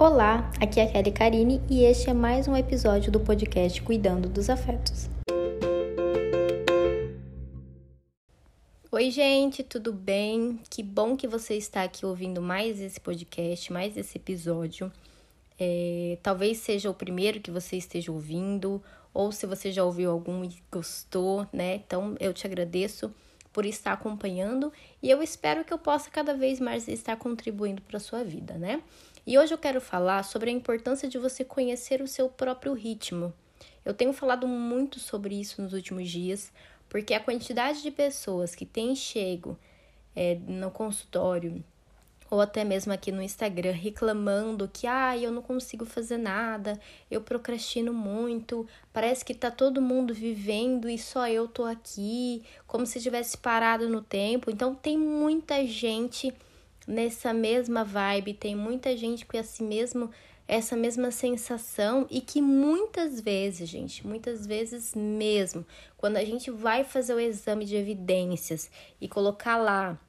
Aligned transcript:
Olá, 0.00 0.48
aqui 0.60 0.78
é 0.78 0.84
a 0.84 0.92
Kelly 0.92 1.10
Karine 1.10 1.60
e 1.68 1.82
este 1.82 2.08
é 2.08 2.14
mais 2.14 2.46
um 2.46 2.56
episódio 2.56 3.10
do 3.10 3.18
podcast 3.18 3.82
Cuidando 3.82 4.28
dos 4.28 4.48
Afetos. 4.48 5.10
Oi, 8.92 9.10
gente, 9.10 9.64
tudo 9.64 9.92
bem? 9.92 10.60
Que 10.70 10.84
bom 10.84 11.16
que 11.16 11.26
você 11.26 11.56
está 11.56 11.82
aqui 11.82 12.06
ouvindo 12.06 12.40
mais 12.40 12.80
esse 12.80 13.00
podcast, 13.00 13.72
mais 13.72 13.96
esse 13.96 14.18
episódio. 14.18 14.92
É, 15.58 16.16
talvez 16.22 16.58
seja 16.58 16.88
o 16.88 16.94
primeiro 16.94 17.40
que 17.40 17.50
você 17.50 17.76
esteja 17.76 18.12
ouvindo, 18.12 18.80
ou 19.12 19.32
se 19.32 19.46
você 19.46 19.72
já 19.72 19.82
ouviu 19.82 20.12
algum 20.12 20.44
e 20.44 20.62
gostou, 20.70 21.44
né? 21.52 21.74
Então 21.74 22.14
eu 22.20 22.32
te 22.32 22.46
agradeço 22.46 23.12
por 23.52 23.66
estar 23.66 23.94
acompanhando 23.94 24.72
e 25.02 25.10
eu 25.10 25.20
espero 25.20 25.64
que 25.64 25.72
eu 25.72 25.78
possa 25.78 26.08
cada 26.08 26.34
vez 26.34 26.60
mais 26.60 26.86
estar 26.86 27.16
contribuindo 27.16 27.82
para 27.82 27.96
a 27.96 28.00
sua 28.00 28.22
vida, 28.22 28.54
né? 28.54 28.80
E 29.28 29.36
hoje 29.36 29.52
eu 29.52 29.58
quero 29.58 29.78
falar 29.78 30.22
sobre 30.22 30.48
a 30.48 30.52
importância 30.54 31.06
de 31.06 31.18
você 31.18 31.44
conhecer 31.44 32.00
o 32.00 32.08
seu 32.08 32.30
próprio 32.30 32.72
ritmo. 32.72 33.30
Eu 33.84 33.92
tenho 33.92 34.10
falado 34.14 34.48
muito 34.48 34.98
sobre 34.98 35.38
isso 35.38 35.60
nos 35.60 35.74
últimos 35.74 36.08
dias, 36.08 36.50
porque 36.88 37.12
a 37.12 37.20
quantidade 37.20 37.82
de 37.82 37.90
pessoas 37.90 38.54
que 38.54 38.64
têm 38.64 38.96
chego 38.96 39.58
é, 40.16 40.36
no 40.46 40.70
consultório 40.70 41.62
ou 42.30 42.40
até 42.40 42.64
mesmo 42.64 42.90
aqui 42.90 43.12
no 43.12 43.20
Instagram 43.20 43.72
reclamando 43.72 44.66
que 44.66 44.86
ah, 44.86 45.14
eu 45.18 45.30
não 45.30 45.42
consigo 45.42 45.84
fazer 45.84 46.16
nada, 46.16 46.80
eu 47.10 47.20
procrastino 47.20 47.92
muito, 47.92 48.66
parece 48.94 49.22
que 49.26 49.34
tá 49.34 49.50
todo 49.50 49.82
mundo 49.82 50.14
vivendo 50.14 50.88
e 50.88 50.96
só 50.96 51.28
eu 51.28 51.46
tô 51.46 51.64
aqui, 51.64 52.42
como 52.66 52.86
se 52.86 52.98
tivesse 52.98 53.36
parado 53.36 53.90
no 53.90 54.00
tempo. 54.00 54.50
Então 54.50 54.74
tem 54.74 54.96
muita 54.96 55.66
gente 55.66 56.32
nessa 56.88 57.34
mesma 57.34 57.84
vibe, 57.84 58.32
tem 58.32 58.56
muita 58.56 58.96
gente 58.96 59.26
com 59.26 59.36
esse 59.36 59.62
mesmo 59.62 60.10
essa 60.48 60.74
mesma 60.74 61.10
sensação 61.10 62.06
e 62.08 62.22
que 62.22 62.40
muitas 62.40 63.20
vezes, 63.20 63.68
gente, 63.68 64.06
muitas 64.06 64.46
vezes 64.46 64.94
mesmo, 64.94 65.64
quando 65.98 66.16
a 66.16 66.24
gente 66.24 66.50
vai 66.50 66.84
fazer 66.84 67.12
o 67.12 67.20
exame 67.20 67.66
de 67.66 67.76
evidências 67.76 68.70
e 68.98 69.06
colocar 69.06 69.58
lá 69.58 70.00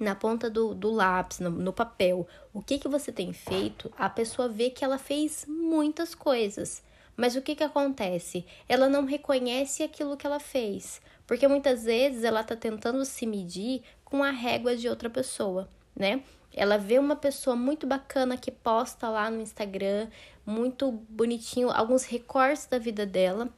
na 0.00 0.14
ponta 0.14 0.48
do, 0.48 0.74
do 0.74 0.90
lápis, 0.90 1.38
no, 1.38 1.50
no 1.50 1.70
papel, 1.70 2.26
o 2.50 2.62
que, 2.62 2.78
que 2.78 2.88
você 2.88 3.12
tem 3.12 3.34
feito, 3.34 3.92
a 3.98 4.08
pessoa 4.08 4.48
vê 4.48 4.70
que 4.70 4.82
ela 4.82 4.96
fez 4.96 5.44
muitas 5.46 6.14
coisas. 6.14 6.82
Mas 7.14 7.36
o 7.36 7.42
que, 7.42 7.54
que 7.54 7.62
acontece? 7.62 8.46
Ela 8.66 8.88
não 8.88 9.04
reconhece 9.04 9.82
aquilo 9.82 10.16
que 10.16 10.26
ela 10.26 10.40
fez, 10.40 11.02
porque 11.26 11.46
muitas 11.46 11.84
vezes 11.84 12.24
ela 12.24 12.40
está 12.40 12.56
tentando 12.56 13.04
se 13.04 13.26
medir 13.26 13.82
com 14.02 14.24
a 14.24 14.30
régua 14.30 14.74
de 14.74 14.88
outra 14.88 15.10
pessoa 15.10 15.68
né? 15.94 16.22
Ela 16.52 16.78
vê 16.78 16.98
uma 16.98 17.16
pessoa 17.16 17.56
muito 17.56 17.86
bacana 17.86 18.36
que 18.36 18.50
posta 18.50 19.08
lá 19.08 19.30
no 19.30 19.40
Instagram, 19.40 20.08
muito 20.46 20.92
bonitinho, 20.92 21.70
alguns 21.70 22.04
recortes 22.04 22.66
da 22.66 22.78
vida 22.78 23.04
dela, 23.04 23.52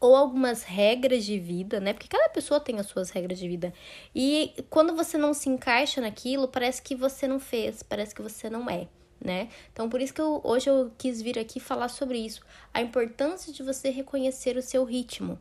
ou 0.00 0.16
algumas 0.16 0.64
regras 0.64 1.24
de 1.24 1.38
vida, 1.38 1.78
né? 1.78 1.92
Porque 1.92 2.08
cada 2.08 2.28
pessoa 2.28 2.58
tem 2.58 2.80
as 2.80 2.86
suas 2.86 3.10
regras 3.10 3.38
de 3.38 3.46
vida. 3.46 3.72
E 4.12 4.52
quando 4.68 4.96
você 4.96 5.16
não 5.16 5.32
se 5.32 5.48
encaixa 5.48 6.00
naquilo, 6.00 6.48
parece 6.48 6.82
que 6.82 6.96
você 6.96 7.28
não 7.28 7.38
fez, 7.38 7.84
parece 7.84 8.12
que 8.12 8.20
você 8.20 8.50
não 8.50 8.68
é, 8.68 8.88
né? 9.20 9.48
Então, 9.72 9.88
por 9.88 10.00
isso 10.00 10.12
que 10.12 10.20
eu, 10.20 10.40
hoje 10.42 10.68
eu 10.68 10.90
quis 10.98 11.22
vir 11.22 11.38
aqui 11.38 11.60
falar 11.60 11.88
sobre 11.88 12.18
isso. 12.18 12.40
A 12.74 12.82
importância 12.82 13.52
de 13.52 13.62
você 13.62 13.90
reconhecer 13.90 14.56
o 14.56 14.62
seu 14.62 14.84
ritmo, 14.84 15.38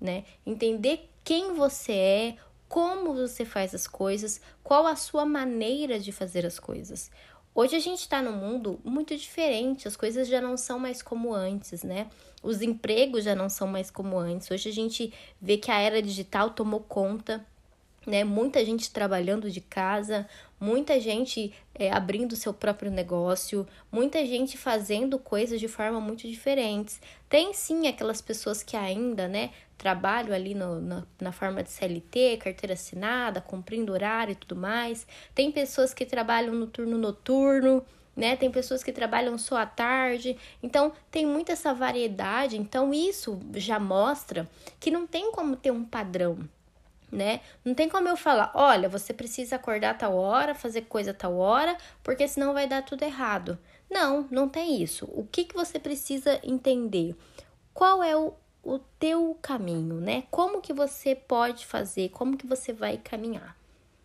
né? 0.00 0.24
Entender 0.46 1.10
quem 1.24 1.54
você 1.54 1.92
é, 1.92 2.36
como 2.68 3.14
você 3.14 3.44
faz 3.44 3.74
as 3.74 3.86
coisas, 3.86 4.40
qual 4.62 4.86
a 4.86 4.96
sua 4.96 5.24
maneira 5.24 5.98
de 5.98 6.12
fazer 6.12 6.44
as 6.46 6.58
coisas. 6.58 7.10
Hoje 7.54 7.76
a 7.76 7.80
gente 7.80 8.00
está 8.00 8.20
num 8.20 8.32
mundo 8.32 8.80
muito 8.82 9.16
diferente, 9.16 9.86
as 9.86 9.96
coisas 9.96 10.26
já 10.26 10.40
não 10.40 10.56
são 10.56 10.76
mais 10.78 11.00
como 11.00 11.32
antes, 11.32 11.84
né? 11.84 12.08
Os 12.42 12.60
empregos 12.60 13.22
já 13.22 13.34
não 13.34 13.48
são 13.48 13.68
mais 13.68 13.92
como 13.92 14.18
antes. 14.18 14.50
Hoje 14.50 14.68
a 14.68 14.72
gente 14.72 15.12
vê 15.40 15.56
que 15.56 15.70
a 15.70 15.78
era 15.78 16.02
digital 16.02 16.50
tomou 16.50 16.80
conta 16.80 17.46
né? 18.06 18.24
Muita 18.24 18.64
gente 18.64 18.90
trabalhando 18.90 19.50
de 19.50 19.60
casa, 19.60 20.26
muita 20.60 20.98
gente 21.00 21.52
é, 21.74 21.90
abrindo 21.90 22.36
seu 22.36 22.54
próprio 22.54 22.90
negócio, 22.90 23.66
muita 23.90 24.24
gente 24.24 24.56
fazendo 24.56 25.18
coisas 25.18 25.60
de 25.60 25.68
forma 25.68 26.00
muito 26.00 26.26
diferentes. 26.26 27.00
Tem 27.28 27.52
sim 27.52 27.86
aquelas 27.86 28.22
pessoas 28.22 28.62
que 28.62 28.76
ainda, 28.76 29.28
né, 29.28 29.50
trabalham 29.76 30.34
ali 30.34 30.54
no, 30.54 30.80
na, 30.80 31.06
na 31.20 31.32
forma 31.32 31.62
de 31.62 31.70
CLT, 31.70 32.38
carteira 32.38 32.74
assinada, 32.74 33.40
cumprindo 33.40 33.92
horário 33.92 34.32
e 34.32 34.36
tudo 34.36 34.56
mais. 34.56 35.06
Tem 35.34 35.50
pessoas 35.50 35.92
que 35.92 36.06
trabalham 36.06 36.54
no 36.54 36.66
turno 36.66 36.96
noturno, 36.96 37.84
né? 38.16 38.36
Tem 38.36 38.50
pessoas 38.50 38.82
que 38.82 38.92
trabalham 38.92 39.36
só 39.36 39.56
à 39.56 39.66
tarde. 39.66 40.36
Então, 40.62 40.92
tem 41.10 41.26
muita 41.26 41.52
essa 41.52 41.74
variedade. 41.74 42.56
Então, 42.56 42.94
isso 42.94 43.40
já 43.54 43.78
mostra 43.78 44.48
que 44.78 44.90
não 44.90 45.06
tem 45.06 45.32
como 45.32 45.56
ter 45.56 45.70
um 45.70 45.84
padrão, 45.84 46.38
né? 47.14 47.40
Não 47.64 47.74
tem 47.74 47.88
como 47.88 48.08
eu 48.08 48.16
falar, 48.16 48.50
olha, 48.54 48.88
você 48.88 49.12
precisa 49.12 49.56
acordar 49.56 49.96
tal 49.96 50.16
hora, 50.16 50.54
fazer 50.54 50.82
coisa 50.82 51.14
tal 51.14 51.36
hora, 51.36 51.76
porque 52.02 52.26
senão 52.26 52.52
vai 52.52 52.66
dar 52.66 52.82
tudo 52.82 53.02
errado. 53.04 53.58
Não, 53.90 54.26
não 54.30 54.48
tem 54.48 54.82
isso. 54.82 55.08
O 55.12 55.26
que, 55.30 55.44
que 55.44 55.54
você 55.54 55.78
precisa 55.78 56.40
entender? 56.42 57.14
Qual 57.72 58.02
é 58.02 58.16
o, 58.16 58.34
o 58.62 58.78
teu 58.98 59.38
caminho, 59.40 60.00
né? 60.00 60.24
Como 60.30 60.60
que 60.60 60.72
você 60.72 61.14
pode 61.14 61.64
fazer, 61.64 62.08
como 62.10 62.36
que 62.36 62.46
você 62.46 62.72
vai 62.72 62.98
caminhar, 62.98 63.56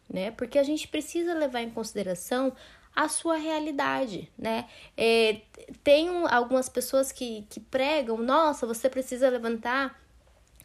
né? 0.07 0.31
Porque 0.31 0.59
a 0.59 0.63
gente 0.63 0.87
precisa 0.87 1.33
levar 1.33 1.61
em 1.61 1.69
consideração 1.69 2.53
a 2.95 3.07
sua 3.07 3.37
realidade, 3.37 4.31
né? 4.37 4.67
É, 4.95 5.41
tem 5.83 6.09
algumas 6.29 6.69
pessoas 6.69 7.11
que, 7.11 7.45
que 7.49 7.59
pregam, 7.59 8.17
nossa, 8.17 8.67
você 8.67 8.89
precisa 8.89 9.29
levantar 9.29 9.99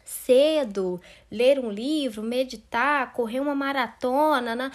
cedo, 0.05 1.01
ler 1.29 1.59
um 1.59 1.69
livro, 1.69 2.23
meditar, 2.23 3.11
correr 3.11 3.39
uma 3.39 3.55
maratona, 3.55 4.55
né? 4.55 4.71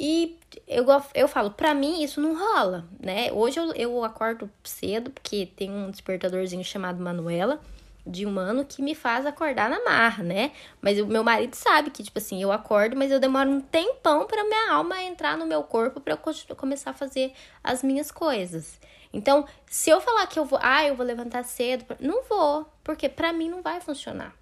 E 0.00 0.38
eu, 0.66 0.86
eu 1.12 1.26
falo, 1.26 1.50
pra 1.50 1.74
mim 1.74 2.02
isso 2.02 2.20
não 2.20 2.38
rola, 2.38 2.88
né? 3.00 3.32
Hoje 3.32 3.58
eu, 3.58 3.72
eu 3.74 4.04
acordo 4.04 4.48
cedo, 4.62 5.10
porque 5.10 5.44
tem 5.44 5.70
um 5.70 5.90
despertadorzinho 5.90 6.64
chamado 6.64 7.02
Manuela, 7.02 7.60
de 8.06 8.24
um 8.24 8.38
ano, 8.38 8.64
que 8.64 8.80
me 8.80 8.94
faz 8.94 9.26
acordar 9.26 9.68
na 9.68 9.84
marra, 9.84 10.22
né? 10.22 10.52
Mas 10.80 10.98
o 10.98 11.06
meu 11.06 11.22
marido 11.22 11.54
sabe 11.54 11.90
que, 11.90 12.02
tipo 12.02 12.18
assim, 12.18 12.40
eu 12.40 12.50
acordo, 12.50 12.96
mas 12.96 13.10
eu 13.10 13.20
demoro 13.20 13.50
um 13.50 13.60
tempão 13.60 14.26
pra 14.26 14.44
minha 14.44 14.72
alma 14.72 15.02
entrar 15.02 15.36
no 15.36 15.44
meu 15.44 15.62
corpo 15.62 16.00
pra 16.00 16.14
eu 16.14 16.56
começar 16.56 16.90
a 16.92 16.94
fazer 16.94 17.32
as 17.62 17.82
minhas 17.82 18.10
coisas. 18.10 18.80
Então, 19.12 19.46
se 19.66 19.90
eu 19.90 20.00
falar 20.00 20.26
que 20.26 20.38
eu 20.38 20.44
vou, 20.44 20.58
ah, 20.62 20.86
eu 20.86 20.94
vou 20.94 21.04
levantar 21.04 21.44
cedo, 21.44 21.84
não 21.98 22.22
vou, 22.24 22.66
porque 22.84 23.08
pra 23.08 23.32
mim 23.32 23.50
não 23.50 23.62
vai 23.62 23.80
funcionar. 23.80 24.37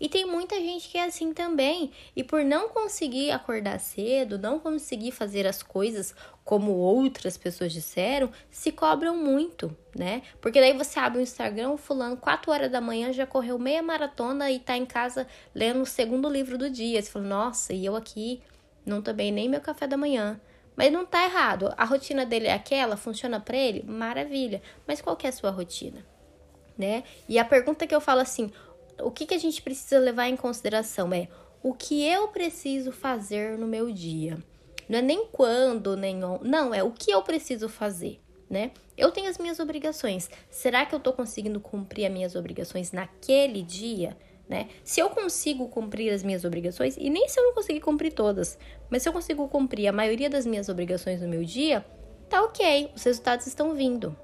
E 0.00 0.08
tem 0.08 0.24
muita 0.24 0.56
gente 0.56 0.88
que 0.88 0.96
é 0.96 1.04
assim 1.04 1.32
também, 1.32 1.90
e 2.14 2.22
por 2.22 2.44
não 2.44 2.68
conseguir 2.68 3.32
acordar 3.32 3.80
cedo, 3.80 4.38
não 4.38 4.58
conseguir 4.58 5.10
fazer 5.10 5.46
as 5.46 5.62
coisas 5.62 6.14
como 6.44 6.72
outras 6.72 7.36
pessoas 7.36 7.72
disseram, 7.72 8.30
se 8.50 8.70
cobram 8.72 9.16
muito, 9.16 9.76
né? 9.96 10.22
Porque 10.40 10.60
daí 10.60 10.72
você 10.72 10.98
abre 10.98 11.18
o 11.18 11.22
Instagram, 11.22 11.76
fulano, 11.76 12.16
4 12.16 12.50
horas 12.50 12.70
da 12.70 12.80
manhã 12.80 13.12
já 13.12 13.26
correu 13.26 13.58
meia 13.58 13.82
maratona 13.82 14.50
e 14.50 14.58
tá 14.58 14.76
em 14.76 14.86
casa 14.86 15.26
lendo 15.54 15.82
o 15.82 15.86
segundo 15.86 16.28
livro 16.28 16.56
do 16.56 16.70
dia. 16.70 17.02
Você 17.02 17.10
fala, 17.10 17.26
nossa, 17.26 17.72
e 17.72 17.84
eu 17.84 17.96
aqui 17.96 18.40
não 18.86 19.02
tomei 19.02 19.30
nem 19.30 19.48
meu 19.48 19.60
café 19.60 19.86
da 19.86 19.96
manhã. 19.96 20.40
Mas 20.74 20.92
não 20.92 21.04
tá 21.04 21.24
errado. 21.24 21.74
A 21.76 21.84
rotina 21.84 22.24
dele 22.24 22.46
é 22.46 22.52
aquela, 22.52 22.96
funciona 22.96 23.40
para 23.40 23.56
ele? 23.56 23.82
Maravilha. 23.82 24.62
Mas 24.86 25.02
qual 25.02 25.16
que 25.16 25.26
é 25.26 25.30
a 25.30 25.32
sua 25.32 25.50
rotina? 25.50 26.06
Né? 26.78 27.02
E 27.28 27.36
a 27.36 27.44
pergunta 27.44 27.84
que 27.84 27.94
eu 27.94 28.00
falo 28.00 28.20
assim: 28.20 28.52
o 29.00 29.10
que, 29.10 29.26
que 29.26 29.34
a 29.34 29.38
gente 29.38 29.62
precisa 29.62 29.98
levar 29.98 30.28
em 30.28 30.36
consideração 30.36 31.12
é 31.12 31.28
o 31.62 31.72
que 31.74 32.06
eu 32.06 32.28
preciso 32.28 32.92
fazer 32.92 33.58
no 33.58 33.66
meu 33.66 33.90
dia. 33.90 34.38
Não 34.88 34.98
é 34.98 35.02
nem 35.02 35.26
quando, 35.26 35.96
nem 35.96 36.22
onde. 36.24 36.48
Não, 36.48 36.74
é 36.74 36.82
o 36.82 36.90
que 36.90 37.10
eu 37.10 37.22
preciso 37.22 37.68
fazer, 37.68 38.20
né? 38.48 38.70
Eu 38.96 39.10
tenho 39.10 39.28
as 39.28 39.38
minhas 39.38 39.60
obrigações. 39.60 40.30
Será 40.50 40.86
que 40.86 40.94
eu 40.94 41.00
tô 41.00 41.12
conseguindo 41.12 41.60
cumprir 41.60 42.06
as 42.06 42.12
minhas 42.12 42.34
obrigações 42.34 42.90
naquele 42.90 43.62
dia? 43.62 44.16
Né? 44.48 44.68
Se 44.82 44.98
eu 44.98 45.10
consigo 45.10 45.68
cumprir 45.68 46.10
as 46.10 46.22
minhas 46.22 46.42
obrigações, 46.42 46.96
e 46.96 47.10
nem 47.10 47.28
se 47.28 47.38
eu 47.38 47.44
não 47.44 47.54
conseguir 47.54 47.80
cumprir 47.80 48.14
todas, 48.14 48.58
mas 48.88 49.02
se 49.02 49.08
eu 49.08 49.12
consigo 49.12 49.46
cumprir 49.46 49.88
a 49.88 49.92
maioria 49.92 50.30
das 50.30 50.46
minhas 50.46 50.70
obrigações 50.70 51.20
no 51.20 51.28
meu 51.28 51.44
dia, 51.44 51.84
tá 52.30 52.42
ok, 52.42 52.90
os 52.96 53.02
resultados 53.02 53.46
estão 53.46 53.74
vindo. 53.74 54.16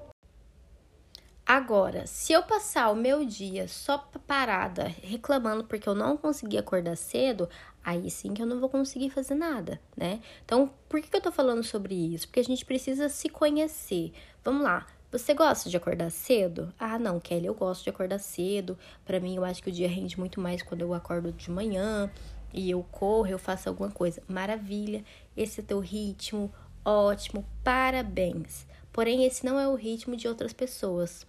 Agora, 1.47 2.07
se 2.07 2.33
eu 2.33 2.41
passar 2.41 2.89
o 2.89 2.95
meu 2.95 3.23
dia 3.23 3.67
só 3.67 3.99
parada, 4.25 4.91
reclamando 5.03 5.63
porque 5.63 5.87
eu 5.87 5.93
não 5.93 6.17
consegui 6.17 6.57
acordar 6.57 6.97
cedo, 6.97 7.47
aí 7.83 8.09
sim 8.09 8.33
que 8.33 8.41
eu 8.41 8.47
não 8.47 8.59
vou 8.59 8.67
conseguir 8.67 9.11
fazer 9.11 9.35
nada, 9.35 9.79
né? 9.95 10.21
Então, 10.43 10.71
por 10.89 10.99
que, 10.99 11.15
eu 11.15 11.21
tô 11.21 11.31
falando 11.31 11.63
sobre 11.63 11.93
isso? 11.93 12.27
Porque 12.27 12.39
a 12.39 12.43
gente 12.43 12.65
precisa 12.65 13.09
se 13.09 13.29
conhecer. 13.29 14.11
Vamos 14.43 14.63
lá. 14.63 14.87
Você 15.11 15.35
gosta 15.35 15.69
de 15.69 15.77
acordar 15.77 16.09
cedo? 16.09 16.73
Ah, 16.79 16.97
não, 16.97 17.19
Kelly, 17.19 17.45
eu 17.45 17.53
gosto 17.53 17.83
de 17.83 17.91
acordar 17.91 18.17
cedo. 18.17 18.75
Para 19.05 19.19
mim, 19.19 19.35
eu 19.35 19.45
acho 19.45 19.61
que 19.61 19.69
o 19.69 19.71
dia 19.71 19.87
rende 19.87 20.17
muito 20.17 20.41
mais 20.41 20.63
quando 20.63 20.81
eu 20.81 20.95
acordo 20.95 21.31
de 21.31 21.51
manhã 21.51 22.09
e 22.51 22.71
eu 22.71 22.83
corro, 22.91 23.27
eu 23.27 23.37
faço 23.37 23.69
alguma 23.69 23.91
coisa. 23.91 24.19
Maravilha. 24.27 25.05
Esse 25.37 25.59
é 25.59 25.63
teu 25.63 25.79
ritmo, 25.79 26.51
ótimo. 26.83 27.45
Parabéns. 27.63 28.65
porém 28.91 29.25
esse 29.25 29.45
não 29.45 29.59
é 29.59 29.67
o 29.67 29.75
ritmo 29.75 30.17
de 30.17 30.27
outras 30.27 30.51
pessoas. 30.51 31.25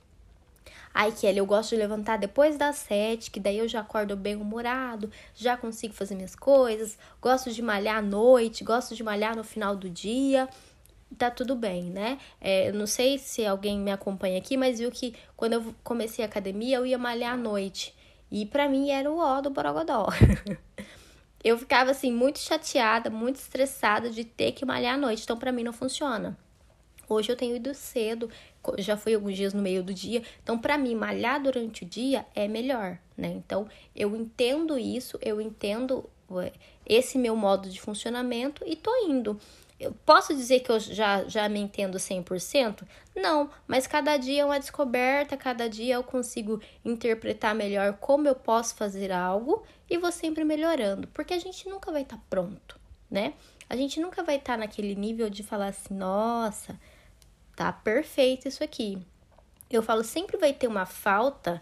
Ai, 0.93 1.13
Kelly, 1.13 1.39
eu 1.39 1.47
gosto 1.47 1.71
de 1.71 1.77
levantar 1.77 2.17
depois 2.17 2.57
das 2.57 2.77
sete, 2.77 3.31
que 3.31 3.39
daí 3.39 3.59
eu 3.59 3.69
já 3.69 3.81
acordo 3.81 4.17
bem 4.17 4.37
humorado, 4.37 5.11
já 5.35 5.57
consigo 5.57 5.93
fazer 5.93 6.15
minhas 6.15 6.35
coisas, 6.35 6.99
gosto 7.21 7.51
de 7.51 7.61
malhar 7.61 7.99
à 7.99 8.03
noite, 8.03 8.65
gosto 8.65 8.95
de 8.95 9.03
malhar 9.03 9.37
no 9.37 9.45
final 9.45 9.77
do 9.77 9.91
dia. 9.91 10.49
Tá 11.19 11.31
tudo 11.31 11.55
bem, 11.55 11.85
né? 11.85 12.19
É, 12.41 12.69
eu 12.69 12.75
não 12.75 12.87
sei 12.87 13.19
se 13.19 13.45
alguém 13.47 13.79
me 13.79 13.93
acompanha 13.93 14.39
aqui, 14.39 14.57
mas 14.57 14.79
viu 14.79 14.91
que 14.91 15.15
quando 15.37 15.53
eu 15.53 15.75
comecei 15.85 16.25
a 16.25 16.29
academia, 16.29 16.79
eu 16.79 16.87
ia 16.87 16.99
malhar 16.99 17.35
à 17.35 17.37
noite. 17.37 17.95
E 18.31 18.45
para 18.45 18.69
mim 18.69 18.91
era 18.91 19.11
o 19.11 19.19
ó 19.19 19.41
do 19.41 19.51
Borogodó. 19.51 20.09
eu 21.45 21.57
ficava 21.57 21.93
assim 21.93 22.13
muito 22.13 22.39
chateada, 22.39 23.09
muito 23.09 23.37
estressada 23.37 24.11
de 24.11 24.25
ter 24.25 24.53
que 24.53 24.65
malhar 24.65 24.95
à 24.95 24.99
noite, 24.99 25.23
então 25.23 25.37
para 25.37 25.53
mim 25.53 25.63
não 25.63 25.73
funciona. 25.73 26.37
Hoje 27.09 27.31
eu 27.31 27.37
tenho 27.37 27.55
ido 27.55 27.73
cedo, 27.73 28.29
já 28.79 28.97
fui 28.97 29.15
alguns 29.15 29.37
dias 29.37 29.53
no 29.53 29.63
meio 29.63 29.83
do 29.83 29.95
dia. 29.95 30.23
Então, 30.43 30.59
para 30.59 30.77
mim, 30.79 30.95
malhar 30.95 31.43
durante 31.43 31.85
o 31.85 31.87
dia 31.87 32.27
é 32.35 32.49
melhor, 32.49 32.99
né? 33.17 33.29
Então, 33.29 33.69
eu 33.95 34.15
entendo 34.17 34.79
isso, 34.79 35.19
eu 35.23 35.41
entendo 35.41 36.09
esse 36.85 37.19
meu 37.19 37.37
modo 37.37 37.69
de 37.69 37.81
funcionamento 37.81 38.65
e 38.67 38.77
tô 38.77 38.95
indo. 39.07 39.39
Eu 39.79 39.95
posso 40.07 40.35
dizer 40.35 40.61
que 40.61 40.73
eu 40.73 40.81
já, 40.81 41.25
já 41.25 41.49
me 41.49 41.61
entendo 41.61 41.99
100%? 41.99 42.83
Não, 43.15 43.51
mas 43.67 43.87
cada 43.87 44.17
dia 44.17 44.43
é 44.43 44.45
uma 44.45 44.59
descoberta, 44.59 45.37
cada 45.37 45.69
dia 45.69 45.97
eu 45.97 46.03
consigo 46.03 46.61
interpretar 46.83 47.55
melhor 47.55 47.93
como 47.95 48.27
eu 48.27 48.35
posso 48.35 48.75
fazer 48.75 49.13
algo 49.13 49.63
e 49.89 49.99
vou 49.99 50.11
sempre 50.11 50.45
melhorando, 50.45 51.07
porque 51.09 51.35
a 51.35 51.39
gente 51.39 51.69
nunca 51.69 51.93
vai 51.93 52.03
estar 52.03 52.17
tá 52.17 52.23
pronto, 52.31 52.81
né? 53.11 53.35
A 53.69 53.77
gente 53.77 54.01
nunca 54.01 54.23
vai 54.23 54.37
estar 54.37 54.55
tá 54.55 54.59
naquele 54.59 54.95
nível 54.95 55.29
de 55.29 55.43
falar 55.43 55.69
assim, 55.69 55.93
nossa, 55.93 56.81
tá 57.57 57.73
perfeito 57.73 58.47
isso 58.47 58.63
aqui. 58.63 58.99
Eu 59.69 59.83
falo, 59.83 60.05
sempre 60.05 60.37
vai 60.37 60.53
ter 60.53 60.69
uma 60.69 60.87
falta 60.87 61.61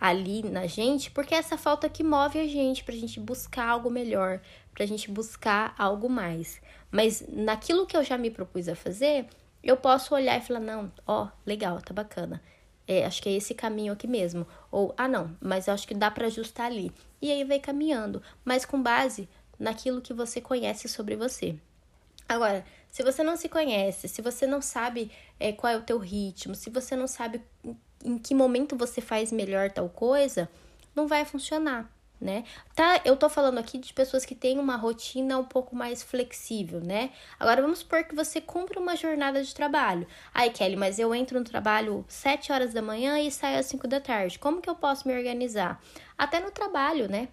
ali 0.00 0.42
na 0.42 0.66
gente, 0.66 1.10
porque 1.10 1.34
é 1.34 1.38
essa 1.38 1.58
falta 1.58 1.88
que 1.88 2.02
move 2.02 2.38
a 2.38 2.46
gente 2.46 2.82
pra 2.82 2.94
gente 2.94 3.20
buscar 3.20 3.68
algo 3.68 3.90
melhor, 3.90 4.40
pra 4.72 4.86
gente 4.86 5.10
buscar 5.10 5.74
algo 5.76 6.08
mais. 6.08 6.62
Mas 6.90 7.24
naquilo 7.28 7.86
que 7.86 7.96
eu 7.96 8.04
já 8.04 8.16
me 8.16 8.30
propus 8.30 8.68
a 8.68 8.76
fazer, 8.76 9.26
eu 9.62 9.76
posso 9.76 10.14
olhar 10.14 10.38
e 10.38 10.44
falar: 10.44 10.60
não, 10.60 10.90
ó, 11.06 11.28
legal, 11.44 11.80
tá 11.80 11.92
bacana. 11.92 12.42
É, 12.86 13.04
acho 13.04 13.22
que 13.22 13.28
é 13.28 13.32
esse 13.32 13.54
caminho 13.54 13.92
aqui 13.92 14.06
mesmo. 14.06 14.46
Ou, 14.70 14.94
ah, 14.96 15.06
não, 15.06 15.36
mas 15.40 15.68
acho 15.68 15.86
que 15.86 15.94
dá 15.94 16.10
para 16.10 16.26
ajustar 16.26 16.66
ali. 16.66 16.92
E 17.20 17.30
aí 17.30 17.44
vai 17.44 17.60
caminhando, 17.60 18.22
mas 18.44 18.64
com 18.64 18.82
base 18.82 19.28
naquilo 19.58 20.00
que 20.00 20.12
você 20.12 20.40
conhece 20.40 20.88
sobre 20.88 21.14
você. 21.14 21.56
Agora, 22.32 22.64
se 22.90 23.02
você 23.02 23.22
não 23.22 23.36
se 23.36 23.48
conhece, 23.48 24.08
se 24.08 24.22
você 24.22 24.46
não 24.46 24.62
sabe 24.62 25.10
é, 25.38 25.52
qual 25.52 25.72
é 25.72 25.76
o 25.76 25.82
teu 25.82 25.98
ritmo, 25.98 26.54
se 26.54 26.70
você 26.70 26.96
não 26.96 27.06
sabe 27.06 27.42
em 28.04 28.18
que 28.18 28.34
momento 28.34 28.74
você 28.74 29.00
faz 29.00 29.30
melhor 29.30 29.70
tal 29.70 29.88
coisa, 29.88 30.48
não 30.94 31.06
vai 31.06 31.26
funcionar, 31.26 31.90
né? 32.18 32.44
Tá, 32.74 33.02
eu 33.04 33.14
tô 33.14 33.28
falando 33.28 33.58
aqui 33.58 33.76
de 33.76 33.92
pessoas 33.92 34.24
que 34.24 34.34
têm 34.34 34.58
uma 34.58 34.76
rotina 34.76 35.38
um 35.38 35.44
pouco 35.44 35.76
mais 35.76 36.02
flexível, 36.02 36.80
né? 36.80 37.10
Agora 37.38 37.60
vamos 37.60 37.80
supor 37.80 38.04
que 38.04 38.14
você 38.14 38.40
cumpre 38.40 38.78
uma 38.78 38.96
jornada 38.96 39.42
de 39.42 39.54
trabalho. 39.54 40.06
Ai, 40.32 40.48
Kelly, 40.48 40.76
mas 40.76 40.98
eu 40.98 41.14
entro 41.14 41.38
no 41.38 41.44
trabalho 41.44 42.04
7 42.08 42.50
horas 42.50 42.72
da 42.72 42.80
manhã 42.80 43.20
e 43.20 43.30
saio 43.30 43.58
às 43.58 43.66
5 43.66 43.86
da 43.86 44.00
tarde. 44.00 44.38
Como 44.38 44.62
que 44.62 44.70
eu 44.70 44.74
posso 44.74 45.06
me 45.06 45.14
organizar? 45.14 45.82
Até 46.16 46.40
no 46.40 46.50
trabalho, 46.50 47.10
né? 47.10 47.28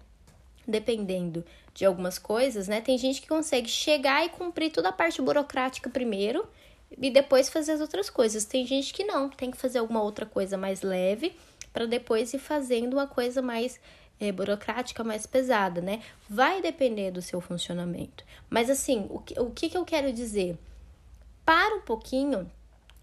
Dependendo 0.66 1.42
de 1.74 1.84
algumas 1.84 2.18
coisas, 2.18 2.68
né? 2.68 2.80
Tem 2.80 2.98
gente 2.98 3.20
que 3.20 3.28
consegue 3.28 3.68
chegar 3.68 4.24
e 4.24 4.28
cumprir 4.28 4.70
toda 4.70 4.88
a 4.88 4.92
parte 4.92 5.22
burocrática 5.22 5.88
primeiro 5.88 6.46
e 6.90 7.10
depois 7.10 7.48
fazer 7.48 7.72
as 7.72 7.80
outras 7.80 8.10
coisas. 8.10 8.44
Tem 8.44 8.66
gente 8.66 8.92
que 8.92 9.04
não, 9.04 9.28
tem 9.28 9.50
que 9.50 9.56
fazer 9.56 9.78
alguma 9.78 10.02
outra 10.02 10.26
coisa 10.26 10.56
mais 10.56 10.82
leve 10.82 11.36
para 11.72 11.86
depois 11.86 12.34
ir 12.34 12.38
fazendo 12.38 12.94
uma 12.94 13.06
coisa 13.06 13.40
mais 13.40 13.80
é, 14.18 14.30
burocrática, 14.30 15.02
mais 15.02 15.26
pesada, 15.26 15.80
né? 15.80 16.02
Vai 16.28 16.60
depender 16.60 17.10
do 17.10 17.22
seu 17.22 17.40
funcionamento. 17.40 18.24
Mas 18.48 18.68
assim, 18.68 19.06
o 19.08 19.20
que, 19.20 19.40
o 19.40 19.50
que, 19.50 19.70
que 19.70 19.76
eu 19.76 19.84
quero 19.84 20.12
dizer? 20.12 20.58
Para 21.44 21.76
um 21.76 21.80
pouquinho 21.80 22.50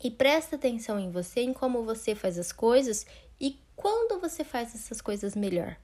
e 0.03 0.11
presta 0.11 0.55
atenção 0.55 0.99
em 0.99 1.09
você, 1.09 1.41
em 1.41 1.53
como 1.53 1.83
você 1.83 2.13
faz 2.13 2.37
as 2.37 2.51
coisas 2.51 3.05
e 3.39 3.59
quando 3.75 4.19
você 4.19 4.43
faz 4.43 4.75
essas 4.75 5.01
coisas 5.01 5.35
melhor, 5.35 5.75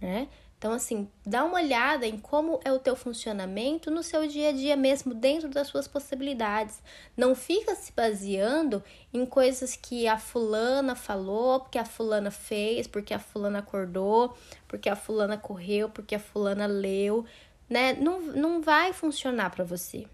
né? 0.00 0.28
Então, 0.60 0.74
assim, 0.74 1.08
dá 1.24 1.42
uma 1.42 1.54
olhada 1.54 2.06
em 2.06 2.18
como 2.18 2.60
é 2.62 2.70
o 2.70 2.78
teu 2.78 2.94
funcionamento 2.94 3.90
no 3.90 4.02
seu 4.02 4.28
dia 4.28 4.50
a 4.50 4.52
dia 4.52 4.76
mesmo, 4.76 5.14
dentro 5.14 5.48
das 5.48 5.68
suas 5.68 5.88
possibilidades. 5.88 6.82
Não 7.16 7.34
fica 7.34 7.74
se 7.74 7.90
baseando 7.92 8.84
em 9.10 9.24
coisas 9.24 9.74
que 9.74 10.06
a 10.06 10.18
fulana 10.18 10.94
falou, 10.94 11.60
porque 11.60 11.78
a 11.78 11.84
fulana 11.86 12.30
fez, 12.30 12.86
porque 12.86 13.14
a 13.14 13.18
fulana 13.18 13.60
acordou, 13.60 14.36
porque 14.68 14.90
a 14.90 14.94
fulana 14.94 15.38
correu, 15.38 15.88
porque 15.88 16.14
a 16.14 16.20
fulana 16.20 16.66
leu, 16.66 17.24
né? 17.66 17.94
Não, 17.94 18.20
não 18.20 18.60
vai 18.60 18.92
funcionar 18.92 19.48
para 19.48 19.64
você. 19.64 20.06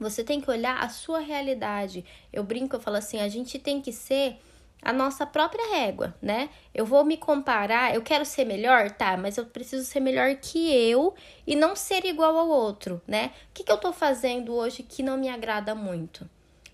Você 0.00 0.24
tem 0.24 0.40
que 0.40 0.50
olhar 0.50 0.82
a 0.82 0.88
sua 0.88 1.18
realidade. 1.18 2.02
Eu 2.32 2.42
brinco, 2.42 2.76
eu 2.76 2.80
falo 2.80 2.96
assim, 2.96 3.20
a 3.20 3.28
gente 3.28 3.58
tem 3.58 3.82
que 3.82 3.92
ser 3.92 4.38
a 4.82 4.92
nossa 4.92 5.26
própria 5.26 5.74
régua, 5.74 6.14
né? 6.22 6.48
Eu 6.74 6.86
vou 6.86 7.04
me 7.04 7.16
comparar, 7.16 7.94
eu 7.94 8.02
quero 8.02 8.24
ser 8.24 8.44
melhor, 8.44 8.90
tá, 8.90 9.16
mas 9.16 9.36
eu 9.36 9.44
preciso 9.44 9.84
ser 9.84 10.00
melhor 10.00 10.34
que 10.36 10.72
eu 10.72 11.14
e 11.46 11.56
não 11.56 11.74
ser 11.74 12.04
igual 12.04 12.36
ao 12.36 12.48
outro, 12.48 13.00
né? 13.06 13.32
O 13.50 13.54
que, 13.54 13.64
que 13.64 13.72
eu 13.72 13.78
tô 13.78 13.92
fazendo 13.92 14.54
hoje 14.54 14.82
que 14.82 15.02
não 15.02 15.16
me 15.16 15.28
agrada 15.28 15.74
muito, 15.74 16.28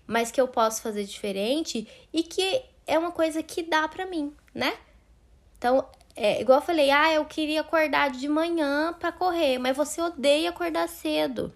mas 0.05 0.31
que 0.31 0.39
eu 0.39 0.47
posso 0.47 0.81
fazer 0.81 1.05
diferente 1.05 1.87
e 2.11 2.23
que 2.23 2.63
é 2.85 2.99
uma 2.99 3.11
coisa 3.11 3.41
que 3.41 3.63
dá 3.63 3.87
pra 3.87 4.05
mim, 4.05 4.35
né? 4.53 4.77
Então, 5.57 5.87
é, 6.15 6.41
igual 6.41 6.59
eu 6.59 6.65
falei, 6.65 6.91
ah, 6.91 7.13
eu 7.13 7.25
queria 7.25 7.61
acordar 7.61 8.11
de 8.11 8.27
manhã 8.27 8.93
para 8.93 9.11
correr, 9.11 9.57
mas 9.57 9.75
você 9.75 10.01
odeia 10.01 10.49
acordar 10.49 10.87
cedo, 10.87 11.53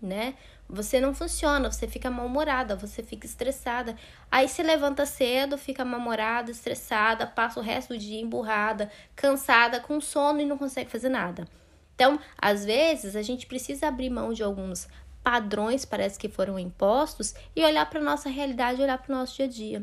né? 0.00 0.34
Você 0.70 1.00
não 1.00 1.14
funciona, 1.14 1.72
você 1.72 1.88
fica 1.88 2.10
mal-humorada, 2.10 2.76
você 2.76 3.02
fica 3.02 3.24
estressada. 3.24 3.96
Aí 4.30 4.46
se 4.46 4.62
levanta 4.62 5.06
cedo, 5.06 5.56
fica 5.56 5.82
mal-humorada, 5.82 6.50
estressada, 6.50 7.26
passa 7.26 7.58
o 7.58 7.62
resto 7.62 7.94
do 7.94 7.98
dia 7.98 8.20
emburrada, 8.20 8.90
cansada, 9.16 9.80
com 9.80 9.98
sono 9.98 10.42
e 10.42 10.44
não 10.44 10.58
consegue 10.58 10.90
fazer 10.90 11.08
nada. 11.08 11.48
Então, 11.94 12.20
às 12.36 12.66
vezes, 12.66 13.16
a 13.16 13.22
gente 13.22 13.46
precisa 13.46 13.88
abrir 13.88 14.10
mão 14.10 14.32
de 14.32 14.42
alguns 14.42 14.86
padrões, 15.24 15.86
parece 15.86 16.18
que 16.18 16.28
foram 16.28 16.58
impostos, 16.58 17.34
e 17.56 17.64
olhar 17.64 17.88
para 17.88 18.00
nossa 18.00 18.28
realidade, 18.28 18.82
olhar 18.82 18.98
para 18.98 19.12
o 19.12 19.16
nosso 19.16 19.36
dia 19.36 19.46
a 19.46 19.48
dia. 19.48 19.82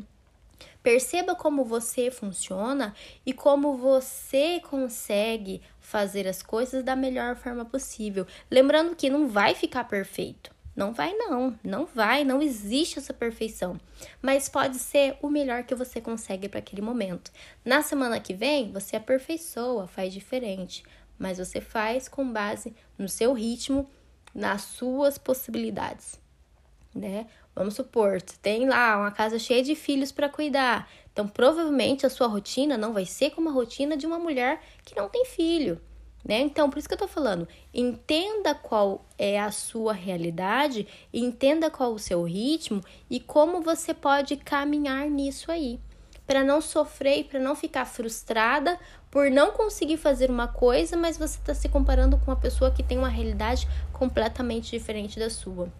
Perceba 0.82 1.34
como 1.34 1.64
você 1.64 2.12
funciona 2.12 2.94
e 3.26 3.32
como 3.32 3.76
você 3.76 4.60
consegue 4.60 5.60
fazer 5.80 6.28
as 6.28 6.42
coisas 6.42 6.84
da 6.84 6.94
melhor 6.94 7.34
forma 7.34 7.64
possível. 7.64 8.24
Lembrando 8.48 8.94
que 8.94 9.10
não 9.10 9.26
vai 9.28 9.54
ficar 9.54 9.84
perfeito. 9.84 10.55
Não 10.76 10.92
vai, 10.92 11.14
não, 11.14 11.58
não 11.64 11.86
vai, 11.86 12.22
não 12.22 12.42
existe 12.42 12.98
essa 12.98 13.14
perfeição. 13.14 13.80
Mas 14.20 14.46
pode 14.46 14.78
ser 14.78 15.16
o 15.22 15.30
melhor 15.30 15.64
que 15.64 15.74
você 15.74 16.02
consegue 16.02 16.50
para 16.50 16.58
aquele 16.58 16.82
momento. 16.82 17.32
Na 17.64 17.80
semana 17.80 18.20
que 18.20 18.34
vem, 18.34 18.70
você 18.70 18.94
aperfeiçoa, 18.94 19.88
faz 19.88 20.12
diferente, 20.12 20.84
mas 21.18 21.38
você 21.38 21.62
faz 21.62 22.08
com 22.08 22.30
base 22.30 22.76
no 22.98 23.08
seu 23.08 23.32
ritmo, 23.32 23.88
nas 24.34 24.62
suas 24.62 25.16
possibilidades, 25.16 26.20
né? 26.94 27.26
Vamos 27.54 27.72
supor, 27.72 28.20
você 28.20 28.36
tem 28.42 28.68
lá 28.68 28.98
uma 28.98 29.10
casa 29.10 29.38
cheia 29.38 29.62
de 29.62 29.74
filhos 29.74 30.12
para 30.12 30.28
cuidar. 30.28 30.90
Então, 31.10 31.26
provavelmente 31.26 32.04
a 32.04 32.10
sua 32.10 32.26
rotina 32.26 32.76
não 32.76 32.92
vai 32.92 33.06
ser 33.06 33.30
como 33.30 33.48
a 33.48 33.52
rotina 33.52 33.96
de 33.96 34.06
uma 34.06 34.18
mulher 34.18 34.60
que 34.84 34.94
não 34.94 35.08
tem 35.08 35.24
filho 35.24 35.80
né? 36.26 36.40
Então, 36.40 36.68
por 36.68 36.78
isso 36.78 36.88
que 36.88 36.94
eu 36.94 36.98
tô 36.98 37.06
falando, 37.06 37.46
entenda 37.72 38.52
qual 38.52 39.06
é 39.16 39.38
a 39.38 39.52
sua 39.52 39.92
realidade, 39.92 40.88
entenda 41.14 41.70
qual 41.70 41.92
o 41.92 41.98
seu 42.00 42.24
ritmo 42.24 42.82
e 43.08 43.20
como 43.20 43.62
você 43.62 43.94
pode 43.94 44.36
caminhar 44.36 45.08
nisso 45.08 45.52
aí, 45.52 45.78
para 46.26 46.42
não 46.42 46.60
sofrer 46.60 47.20
e 47.20 47.24
para 47.24 47.38
não 47.38 47.54
ficar 47.54 47.84
frustrada 47.84 48.76
por 49.08 49.30
não 49.30 49.52
conseguir 49.52 49.96
fazer 49.96 50.28
uma 50.28 50.48
coisa, 50.48 50.96
mas 50.96 51.16
você 51.16 51.38
está 51.38 51.54
se 51.54 51.68
comparando 51.68 52.18
com 52.18 52.32
uma 52.32 52.36
pessoa 52.36 52.72
que 52.72 52.82
tem 52.82 52.98
uma 52.98 53.08
realidade 53.08 53.68
completamente 53.92 54.72
diferente 54.72 55.18
da 55.18 55.30
sua. 55.30 55.72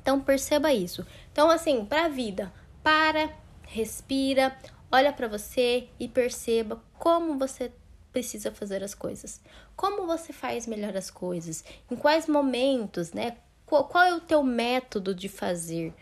Então, 0.00 0.20
perceba 0.20 0.72
isso. 0.72 1.06
Então, 1.30 1.50
assim, 1.50 1.84
para 1.84 2.06
a 2.06 2.08
vida, 2.08 2.50
para, 2.82 3.30
respira, 3.68 4.56
olha 4.90 5.12
para 5.12 5.28
você 5.28 5.86
e 6.00 6.08
perceba 6.08 6.82
como 6.98 7.38
você 7.38 7.70
precisa 8.12 8.52
fazer 8.52 8.84
as 8.84 8.94
coisas. 8.94 9.40
Como 9.74 10.06
você 10.06 10.32
faz 10.32 10.66
melhor 10.66 10.96
as 10.96 11.10
coisas? 11.10 11.64
Em 11.90 11.96
quais 11.96 12.26
momentos, 12.26 13.12
né? 13.12 13.36
Qual, 13.66 13.84
qual 13.84 14.04
é 14.04 14.14
o 14.14 14.20
teu 14.20 14.42
método 14.42 15.14
de 15.14 15.28
fazer? 15.28 15.94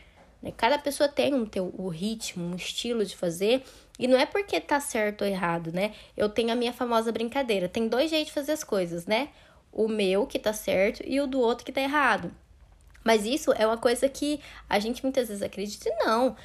Né? 0.43 0.53
Cada 0.57 0.79
pessoa 0.79 1.09
tem 1.09 1.35
um 1.35 1.47
teu 1.47 1.71
ritmo, 1.89 2.45
um 2.45 2.57
estilo 2.57 3.05
de 3.05 3.17
fazer, 3.17 3.63
e 3.99 4.09
não 4.09 4.19
é 4.19 4.27
porque 4.27 4.61
tá 4.61 4.81
certo 4.81 5.23
ou 5.23 5.29
errado, 5.29 5.73
né? 5.73 5.95
Eu 6.17 6.29
tenho 6.29 6.51
a 6.51 6.57
minha 6.57 6.73
famosa 6.73 7.13
brincadeira. 7.13 7.69
Tem 7.69 7.87
dois 7.87 8.11
jeitos 8.11 8.29
de 8.29 8.33
fazer 8.33 8.53
as 8.53 8.65
coisas, 8.65 9.07
né? 9.07 9.29
O 9.73 9.87
meu 9.87 10.27
que 10.27 10.39
tá 10.39 10.53
certo 10.53 11.03
e 11.07 11.21
o 11.21 11.27
do 11.27 11.39
outro 11.39 11.65
que 11.65 11.73
tá 11.73 11.81
errado. 11.81 12.33
Mas 13.05 13.25
isso 13.25 13.53
é 13.53 13.67
uma 13.67 13.79
coisa 13.79 14.09
que 14.09 14.41
a 14.69 14.79
gente 14.79 15.03
muitas 15.03 15.29
vezes 15.29 15.43
acredita, 15.43 15.91
não. 16.01 16.37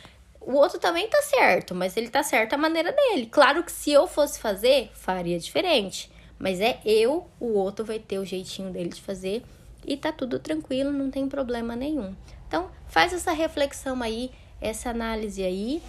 O 0.46 0.54
outro 0.54 0.80
também 0.80 1.08
tá 1.10 1.22
certo, 1.24 1.74
mas 1.74 1.98
ele 1.98 2.10
tá 2.10 2.22
certo 2.22 2.54
a 2.54 2.58
maneira 2.58 2.92
dele. 2.92 3.26
Claro 3.26 3.64
que 3.64 3.72
se 3.72 3.92
eu 3.92 4.06
fosse 4.06 4.40
fazer, 4.40 4.92
faria 4.94 5.40
diferente. 5.40 6.12
Mas 6.38 6.62
é 6.62 6.80
eu, 6.86 7.28
o 7.40 7.54
outro 7.54 7.84
vai 7.84 7.98
ter 7.98 8.20
o 8.20 8.26
jeitinho 8.26 8.72
dele 8.72 8.90
de 8.90 9.02
fazer 9.02 9.44
e 9.84 9.98
tá 9.98 10.12
tudo 10.12 10.38
tranquilo, 10.38 10.92
não 10.92 11.10
tem 11.10 11.28
problema 11.28 11.76
nenhum. 11.76 12.16
Então, 12.48 12.70
faz 12.88 13.12
essa 13.12 13.32
reflexão 13.32 14.02
aí, 14.04 14.32
essa 14.62 14.90
análise 14.90 15.44
aí 15.44 15.82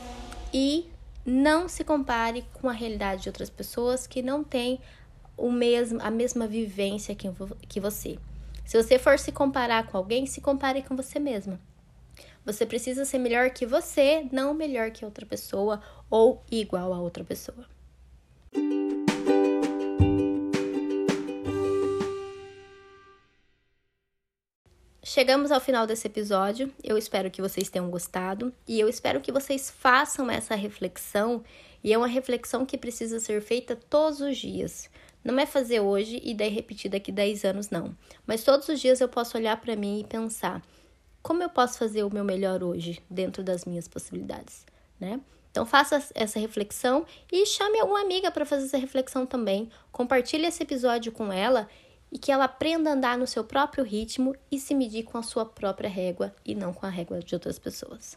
e 0.54 0.88
não 1.25 1.68
se 1.68 1.84
compare 1.84 2.44
com 2.54 2.68
a 2.68 2.72
realidade 2.72 3.25
de 3.25 3.28
outras 3.28 3.50
pessoas 3.50 4.06
que 4.06 4.22
não 4.22 4.42
têm 4.42 4.80
o 5.36 5.50
mesmo, 5.50 6.00
a 6.00 6.10
mesma 6.10 6.46
vivência 6.46 7.14
que, 7.14 7.28
que 7.68 7.80
você. 7.80 8.18
Se 8.64 8.80
você 8.80 8.98
for 8.98 9.18
se 9.18 9.32
comparar 9.32 9.86
com 9.86 9.98
alguém, 9.98 10.25
se 10.25 10.40
compare 10.40 10.82
com 10.82 10.96
você 10.96 11.18
mesma. 11.18 11.60
Você 12.46 12.64
precisa 12.64 13.04
ser 13.04 13.18
melhor 13.18 13.50
que 13.50 13.66
você, 13.66 14.24
não 14.30 14.54
melhor 14.54 14.92
que 14.92 15.04
outra 15.04 15.26
pessoa 15.26 15.82
ou 16.08 16.44
igual 16.48 16.94
a 16.94 17.00
outra 17.00 17.24
pessoa. 17.24 17.66
Chegamos 25.02 25.50
ao 25.50 25.60
final 25.60 25.88
desse 25.88 26.06
episódio. 26.06 26.72
Eu 26.84 26.96
espero 26.96 27.32
que 27.32 27.42
vocês 27.42 27.68
tenham 27.68 27.90
gostado 27.90 28.52
e 28.66 28.78
eu 28.78 28.88
espero 28.88 29.20
que 29.20 29.32
vocês 29.32 29.68
façam 29.68 30.30
essa 30.30 30.54
reflexão. 30.54 31.42
E 31.82 31.92
é 31.92 31.98
uma 31.98 32.06
reflexão 32.06 32.64
que 32.64 32.78
precisa 32.78 33.18
ser 33.18 33.42
feita 33.42 33.74
todos 33.74 34.20
os 34.20 34.36
dias. 34.36 34.88
Não 35.24 35.36
é 35.36 35.46
fazer 35.46 35.80
hoje 35.80 36.20
e 36.22 36.32
daí 36.32 36.50
repetir 36.50 36.92
daqui 36.92 37.10
10 37.10 37.44
anos, 37.44 37.70
não. 37.70 37.96
Mas 38.24 38.44
todos 38.44 38.68
os 38.68 38.80
dias 38.80 39.00
eu 39.00 39.08
posso 39.08 39.36
olhar 39.36 39.60
para 39.60 39.74
mim 39.74 40.00
e 40.00 40.04
pensar: 40.04 40.62
como 41.26 41.42
eu 41.42 41.49
posso 41.49 41.76
fazer 41.76 42.04
o 42.04 42.14
meu 42.14 42.23
melhor 42.23 42.62
hoje, 42.62 43.02
dentro 43.11 43.42
das 43.42 43.64
minhas 43.64 43.88
possibilidades, 43.88 44.64
né? 45.00 45.21
Então 45.50 45.66
faça 45.66 46.00
essa 46.14 46.38
reflexão 46.38 47.04
e 47.33 47.45
chame 47.45 47.80
alguma 47.80 48.00
amiga 48.00 48.30
para 48.30 48.47
fazer 48.47 48.66
essa 48.66 48.78
reflexão 48.78 49.26
também. 49.26 49.68
Compartilhe 49.90 50.47
esse 50.47 50.62
episódio 50.62 51.11
com 51.11 51.33
ela 51.33 51.68
e 52.12 52.16
que 52.16 52.30
ela 52.30 52.45
aprenda 52.45 52.90
a 52.90 52.92
andar 52.92 53.18
no 53.18 53.26
seu 53.26 53.42
próprio 53.42 53.83
ritmo 53.83 54.37
e 54.52 54.61
se 54.61 54.73
medir 54.73 55.02
com 55.02 55.18
a 55.18 55.23
sua 55.25 55.45
própria 55.45 55.90
régua 55.90 56.33
e 56.45 56.54
não 56.54 56.73
com 56.73 56.87
a 56.87 56.90
régua 56.90 57.18
de 57.18 57.35
outras 57.35 57.59
pessoas. 57.59 58.16